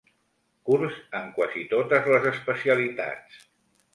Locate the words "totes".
1.75-2.09